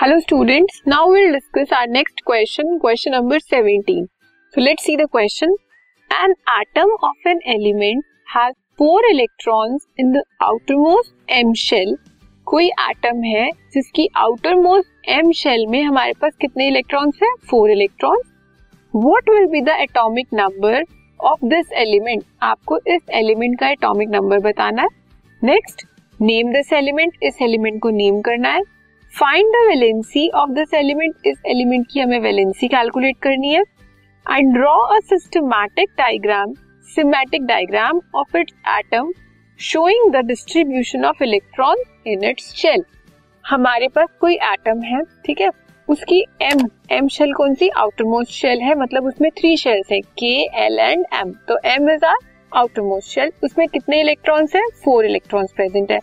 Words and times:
Hello 0.00 0.18
students 0.20 0.80
now 0.88 1.10
will 1.12 1.32
discuss 1.32 1.72
our 1.72 1.88
next 1.88 2.20
question 2.26 2.78
question 2.78 3.12
number 3.12 3.38
17 3.40 4.04
so 4.54 4.60
let's 4.60 4.84
see 4.84 4.96
the 4.96 5.06
question 5.12 5.52
an 6.10 6.34
atom 6.50 6.92
of 7.04 7.28
an 7.28 7.40
element 7.46 8.04
has 8.36 8.54
four 8.78 9.04
electrons 9.10 9.86
in 10.00 10.12
the 10.12 10.22
outermost 10.76 11.32
M 11.32 11.52
shell 11.64 11.94
कोई 12.46 12.70
atom 12.88 13.22
है 13.24 13.46
जिसकी 13.74 14.08
outer 14.16 14.54
most 14.54 15.08
M 15.08 15.30
shell 15.32 15.66
में 15.66 15.82
हमारे 15.82 16.12
पास 16.22 16.36
कितने 16.40 16.68
electrons 16.68 17.22
है? 17.22 17.34
Four 17.50 17.70
electrons 17.70 18.32
what 18.94 19.30
will 19.30 19.46
be 19.46 19.60
the 19.60 19.76
atomic 19.80 20.34
number 20.34 20.82
of 21.20 21.46
this 21.46 21.72
element 21.84 22.24
आपको 22.42 22.80
इस 22.86 23.02
element 23.14 23.60
का 23.60 23.70
एटॉमिक 23.70 24.08
नंबर 24.08 24.38
बताना 24.50 24.82
है। 24.82 24.88
नेक्स्ट 25.42 25.86
नेम 26.20 26.52
दिस 26.52 26.72
एलिमेंट 26.72 27.22
इस 27.22 27.42
एलिमेंट 27.42 27.82
को 27.82 27.90
नेम 28.02 28.20
करना 28.20 28.48
है। 28.48 28.62
Find 29.12 29.52
the 29.52 29.66
valency 29.68 30.28
of 30.34 30.50
this 30.50 30.74
element 30.74 31.26
इस 31.26 31.38
एलिमेंट 31.46 31.86
की 31.92 32.00
हमें 32.00 32.18
वैलेंसी 32.20 32.68
कैलकुलेट 32.68 33.16
करनी 33.22 33.52
है 33.54 33.62
and 34.26 34.52
draw 34.54 34.74
a 34.86 34.98
systematic 35.04 35.90
diagram 35.98 36.52
schematic 36.88 37.44
diagram 37.46 38.00
of 38.14 38.36
its 38.36 38.54
atom 38.78 39.12
showing 39.60 40.12
the 40.12 40.24
distribution 40.26 41.04
of 41.04 41.22
electron 41.24 41.82
in 42.06 42.24
its 42.24 42.52
shell 42.56 42.84
हमारे 43.44 43.88
पास 43.88 44.08
कोई 44.20 44.34
एटम 44.34 44.82
है, 44.82 45.02
ठीक 45.26 45.40
है? 45.40 45.50
उसकी 45.88 46.20
एम 46.42 46.66
एम 46.92 47.08
शेल 47.08 47.32
कौन 47.32 47.54
सी? 47.54 47.68
आउटर 47.68 48.04
मोस्ट 48.04 48.32
शेल 48.32 48.60
है 48.62 48.74
मतलब 48.80 49.06
उसमें 49.06 49.30
थ्री 49.38 49.56
शेल्स 49.56 49.92
है 49.92 50.00
के 50.00 50.34
एल 50.64 50.78
एंड 50.78 51.04
एम 51.14 51.32
तो 51.48 51.58
M 51.66 51.90
is 51.90 52.04
our 52.04 52.16
outermost 52.82 53.14
shell 53.14 53.32
उसमें 53.44 53.66
कितने 53.68 54.00
इलेक्ट्रॉन्स 54.00 54.56
है? 54.56 54.62
फोर 54.84 55.06
इलेक्ट्रॉन्स 55.06 55.52
प्रेजेंट 55.52 55.92
है। 55.92 55.98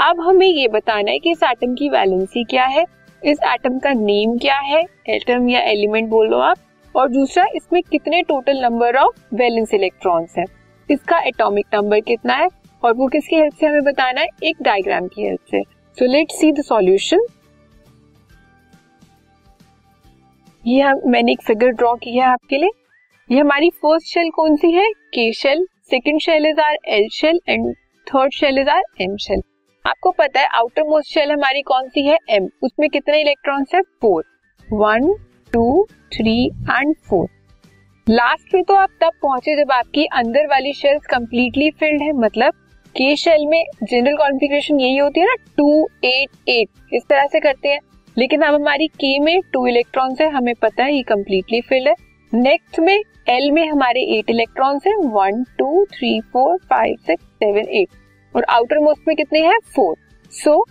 अब 0.00 0.20
हमें 0.20 0.46
ये 0.46 0.68
बताना 0.68 1.10
है 1.10 1.18
कि 1.18 1.30
इस 1.30 1.42
एटम 1.42 1.74
की 1.74 1.88
वैलेंसी 1.88 2.44
क्या 2.44 2.64
है? 2.64 2.84
इस 3.22 3.38
एटम 3.44 3.78
का 3.78 3.92
नेम 3.92 4.36
क्या 4.38 4.58
है? 4.58 4.82
एटम 5.08 5.48
या 5.48 5.60
एलिमेंट 5.60 6.08
बोल 6.08 6.34
आप। 6.34 6.56
और 6.96 7.08
दूसरा, 7.08 7.46
इसमें 7.54 7.82
कितने 7.82 8.22
total 8.22 8.60
number 8.60 8.96
of 8.96 9.34
valence 9.34 9.74
electrons 9.74 10.38
है? 10.38 10.44
इसका 10.90 11.18
एटॉमिक 11.18 11.66
नंबर 11.74 12.00
कितना 12.00 12.34
है? 12.34 12.48
और 12.84 12.94
वो 12.94 13.06
किसकी 13.06 13.36
हेल्प 13.36 13.54
से 13.54 13.66
हमें 13.66 13.84
बताना 13.84 14.20
है? 14.20 14.26
एक 14.44 14.62
डायग्राम 14.62 15.08
की 15.08 15.22
हेल्प 15.22 15.40
से। 15.50 15.62
So 15.98 16.12
let 16.12 16.30
see 16.30 16.52
the 16.52 16.62
solution 16.62 17.26
ये 20.66 20.80
हम, 20.80 21.00
मैंने 21.06 21.32
एक 21.32 21.42
फिगर 21.42 21.68
ड्रॉ 21.68 21.94
किया 21.94 22.26
है 22.26 22.32
आपके 22.32 22.56
लिए। 22.56 22.70
ये 23.30 23.40
हमारी 23.40 23.70
फ़र्स्ट 23.70 24.06
शेल 24.06 24.30
कौन 24.30 24.56
सी 24.56 24.70
है? 24.70 24.90
K 24.90 25.32
shell 25.32 25.66
second 25.90 26.20
shell 26.20 26.46
is 26.46 26.60
our 26.60 26.76
L 26.88 27.08
shell 27.12 27.40
and 27.48 27.72
third 28.06 28.32
shell 28.32 28.58
is 28.58 28.68
our 28.68 28.82
M 29.00 29.16
shell 29.16 29.42
आपको 29.88 30.10
पता 30.10 30.40
है 30.40 30.46
आउटर 30.54 30.82
मोस्ट 30.82 31.12
शेल 31.12 31.30
हमारी 31.30 31.60
कौन 31.62 31.88
सी 31.88 32.04
है? 32.06 32.16
एम 32.30 32.48
उसमें 32.62 32.88
कितने 32.90 33.20
इलेक्ट्रॉन्स 33.20 33.74
है? 33.74 33.80
Four 34.02 34.24
one 34.68 35.12
two 35.52 35.86
three 36.12 36.34
and 36.46 36.94
four 37.04 37.28
last 38.06 38.54
में 38.54 38.62
तो 38.64 38.74
आप 38.74 38.88
तब 39.00 39.12
पहुँचे 39.22 39.54
जब 39.56 39.70
आपकी 39.72 40.04
अंदर 40.14 40.46
वाली 40.46 40.72
शेल्स 40.72 41.06
कंप्लीटली 41.10 41.70
फिल्ड 41.70 42.02
है 42.02 42.12
मतलब 42.14 42.54
के 42.94 43.14
शेल 43.16 43.46
में 43.46 43.64
जनरल 43.82 44.16
कॉन्फ़िगरेशन 44.16 44.80
यही 44.80 44.96
होती 44.96 45.20
है 45.20 45.26
ना 45.26 45.34
टू 45.56 45.68
एट 46.04 46.48
एट 46.48 46.94
इस 46.94 47.06
तरह 47.08 47.26
से 47.26 47.40
करते 47.40 47.68
हैं। 47.68 47.80
लेकिन 48.16 48.42
अब 48.42 48.54
हमारी 48.54 48.86
के 48.94 49.18
में 49.18 49.40
टू 49.52 49.66
इलेक्ट्रॉन्स 49.66 50.20
है, 50.20 50.28
हमें 50.30 50.54
पता 50.54 50.84
है 50.84 50.94
ये 50.94 51.02
कंप्लीटली 51.08 51.60
फिल्ड 51.60 51.88
है। 51.88 51.94
नेक्स्ट 52.32 52.80
में 52.80 52.96
एल 53.28 53.50
में 53.52 53.66
हमारे 53.68 54.02
एट 54.18 54.30
इलेक्ट्रॉन्स 54.30 54.86
है। 54.86 54.96
One 55.14 55.42
two 55.58 55.84
three 55.92 56.20
four 56.32 56.56
five 56.70 56.96
six 57.06 57.24
seven 57.24 57.68
eight 57.70 57.88
और 58.34 58.44
आउटर 58.50 58.78
मोस्ट 58.78 59.08
में 59.08 59.16
कितने 59.16 59.40
हैं? 59.40 59.58
Four 59.74 59.96
so 60.32 60.64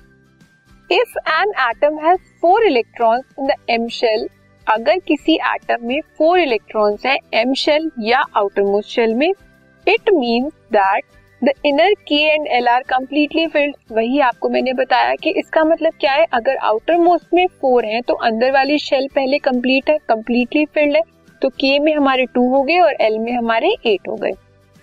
if 0.89 1.17
an 1.29 1.51
atom 1.61 1.97
has 1.99 2.19
four 2.41 2.65
electrons 2.65 3.25
in 3.39 3.47
the 3.47 3.55
M 3.69 3.87
shell 3.93 4.27
अगर 4.67 4.99
किसी 5.07 5.35
एटम 5.47 5.87
में 5.87 5.99
फोर 6.17 6.39
इलेक्ट्रॉन्स 6.39 7.05
है 7.05 7.17
एम 7.33 7.53
शेल 7.55 7.89
या 8.01 8.23
आउटर 8.37 8.63
मोस्ट 8.63 8.89
शेल 8.89 9.13
में 9.15 9.29
it 9.29 10.09
means 10.13 10.53
that 10.73 11.03
the 11.41 11.51
inner 11.65 11.93
K 12.07 12.21
and 12.25 12.47
L 12.47 12.67
are 12.67 12.83
completely 12.89 13.45
filled 13.47 13.75
वही 13.91 14.19
आपको 14.19 14.49
मैंने 14.49 14.73
बताया 14.73 15.13
कि 15.15 15.29
इसका 15.29 15.63
मतलब 15.63 15.93
क्या 15.99 16.13
है? 16.13 16.25
अगर 16.33 16.57
आउटर 16.57 16.97
मोस्ट 16.99 17.33
में 17.33 17.45
फोर 17.61 17.85
है 17.85 18.01
तो 18.01 18.13
अंदर 18.29 18.51
वाली 18.51 18.77
शेल 18.79 19.07
पहले 19.15 19.37
कंप्लीट 19.39 19.89
है 19.89 19.97
कंप्लीटली 20.09 20.65
फिल्ड 20.65 20.95
है 20.95 21.01
तो 21.41 21.49
के 21.51 21.77
में 21.79 21.93
हमारे 21.95 22.25
टू 22.25 22.47
हो 22.49 22.61
गए 22.63 22.79
और 22.79 22.95
एल 23.01 23.19
में 23.19 23.31
हमारे 23.33 23.75
एट 23.85 24.07
हो 24.09 24.15
गए. 24.15 24.31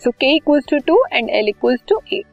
So 0.03 0.10
K 0.10 0.34
equals 0.37 0.65
to 0.71 0.78
two 0.87 1.03
and 1.12 1.31
L 1.31 1.48
equals 1.48 1.81
to 1.88 2.00
eight 2.12 2.25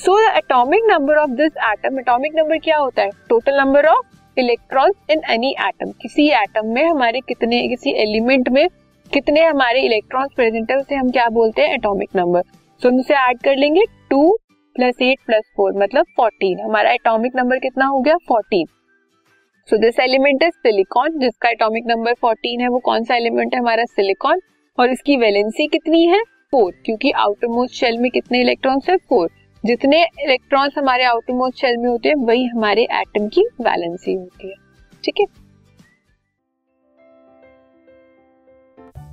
so 0.00 0.12
the 0.18 0.28
atomic 0.36 0.82
number 0.86 1.16
of 1.18 1.30
this 1.30 1.56
atom 1.64 1.98
atomic 2.00 2.34
number 2.34 2.58
क्या 2.58 2.76
होता 2.76 3.02
है? 3.02 3.10
Total 3.28 3.56
number 3.56 3.86
of 3.86 4.38
electron 4.40 4.92
in 5.10 5.20
any 5.30 5.50
atom 5.60 5.90
किसी 6.02 6.28
एटम 6.32 6.66
में 6.66 6.84
हमारे 6.84 7.20
कितने, 7.20 7.58
किसी 7.68 7.90
एलिमेंट 8.02 8.48
में 8.48 8.68
कितने 9.10 9.42
हमारे 9.44 9.80
इलेक्ट्रॉन्स 9.80 10.32
प्रेजेंट 10.36 10.70
है, 10.70 10.76
उसे 10.76 10.94
हम 10.94 11.10
क्या 11.10 11.28
बोलते 11.28 11.62
हैं? 11.62 11.74
एटॉमिक 11.74 12.16
नंबर 12.16 12.42
सो 12.82 12.88
हम 12.88 12.98
उसे 12.98 13.14
ऐड 13.16 13.40
कर 13.44 13.56
लेंगे 13.56 13.84
two 14.10 14.30
plus 14.76 15.02
eight 15.02 15.18
plus 15.26 15.50
four 15.56 15.72
मतलब 15.82 16.06
फोर्टीन 16.16 16.60
हमारा 16.60 16.92
एटॉमिक 16.92 17.36
नंबर 17.36 17.58
कितना 17.58 17.86
हो 17.86 18.00
गया? 18.00 18.16
Fourteen 18.28 18.66
so 19.68 19.78
this 19.78 19.98
element 20.00 20.42
is 20.42 20.54
silicon 20.58 21.18
जिसका 21.18 21.48
एटॉमिक 21.48 21.84
नंबर 21.86 22.14
फोर्टीन 22.20 22.60
है, 22.60 22.68
वो 22.68 22.78
कौन 22.78 23.04
सा 23.04 23.16
एलिमेंट 23.16 23.54
है? 23.54 23.60
हमारा 23.60 23.84
सिलिकॉन 23.86 24.40
और 24.78 24.90
इसकी 24.90 25.16
वैलेंसी 25.16 25.66
कितनी 25.68 26.04
है? 26.06 26.22
फोर 26.52 26.72
क्योंकि 26.84 27.10
आउटर 27.18 27.48
मोस्ट 27.48 27.74
शेल 27.74 27.98
में 27.98 28.10
कितने 28.10 28.40
इलेक्ट्रॉन्स 28.40 28.88
है? 28.90 28.96
फोर 29.10 29.28
जितने 29.64 30.02
इलेक्ट्रॉन्स 30.20 30.74
हमारे 30.78 31.04
आउटर 31.04 31.32
मोस्ट 31.32 31.60
शेल 31.60 31.76
में 31.76 31.88
होते 31.88 32.08
हैं, 32.08 32.16
वही 32.16 32.44
हमारे 32.46 32.82
एटम 32.92 33.28
की 33.28 33.42
वैलेंसी 33.60 34.14
होती 34.14 34.48
है। 34.48 34.54
ठीक 35.04 35.20
है? 35.20 35.26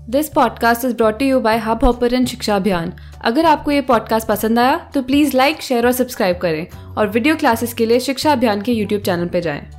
This 0.09 0.29
podcast 0.29 0.85
is 0.85 0.95
brought 0.95 1.21
you 1.21 1.39
by 1.39 1.57
Hub 1.57 1.83
Hopper 1.83 2.25
शिक्षा 2.25 2.55
अभियान 2.55 2.93
अगर 3.21 3.45
आपको 3.45 3.71
ये 3.71 3.81
पॉडकास्ट 3.81 4.27
पसंद 4.27 4.59
आया 4.59 4.77
तो 4.93 5.01
प्लीज़ 5.01 5.37
लाइक 5.37 5.61
शेयर 5.61 5.85
और 5.85 5.91
सब्सक्राइब 5.91 6.37
करें। 6.37 6.67
और 6.97 7.07
वीडियो 7.07 7.35
क्लासेस 7.35 7.73
के 7.73 7.85
लिए 7.85 7.99
शिक्षा 7.99 8.31
अभियान 8.31 8.61
के 8.61 8.71
यूट्यूब 8.71 9.01
चैनल 9.01 9.27
पर 9.27 9.39
जाएँ। 9.39 9.76